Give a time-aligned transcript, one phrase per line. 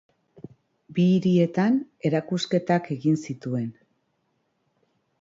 [0.97, 1.77] Bi hirietan
[2.11, 3.71] erakusketak egin zituen.